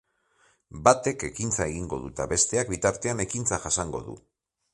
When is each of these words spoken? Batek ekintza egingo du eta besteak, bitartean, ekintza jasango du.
Batek 0.87 1.25
ekintza 1.27 1.67
egingo 1.73 1.99
du 2.07 2.09
eta 2.15 2.27
besteak, 2.33 2.73
bitartean, 2.75 3.23
ekintza 3.27 3.61
jasango 3.69 4.03
du. 4.09 4.19